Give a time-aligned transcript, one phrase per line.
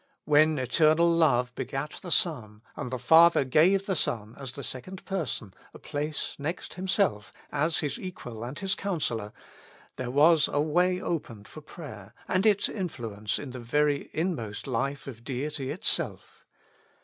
[0.25, 5.05] When eternal Love begat the Son, and the Father gave the Son as the Second
[5.05, 9.31] Per son, a place next Himself as His Equal and His Counsellor,
[9.97, 15.05] there was a way opened for prayer and its influence in the very inmost life
[15.05, 16.47] of Deity itself.